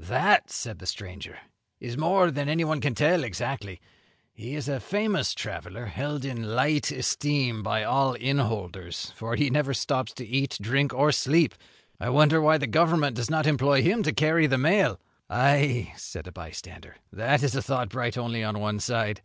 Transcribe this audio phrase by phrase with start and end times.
[0.00, 1.38] "That," said the stranger,
[1.80, 3.78] "is more than anyone can tell exactly.
[4.32, 9.50] He is a famous traveller, held in light esteem by all inn holders, for he
[9.50, 11.54] never stops to eat, drink, or sleep.
[12.00, 16.26] I wonder why the Government does not employ him to carry the mail." "Ay," said
[16.26, 19.20] a bystander, "that is a thought bright only on one side.